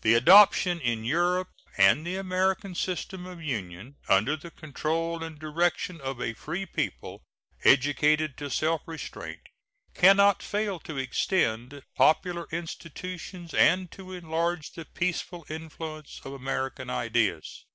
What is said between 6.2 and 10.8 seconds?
free people, educated to self restraint, can not fail